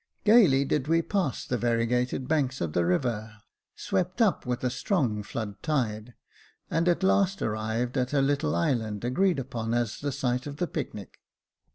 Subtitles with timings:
[0.23, 3.37] Gaily did we pass the variegated banks of the river,
[3.75, 6.15] swept up with a strong flood tide,
[6.71, 10.65] and at last arrived at a little island agreed upon as the site of the
[10.65, 11.19] picnic.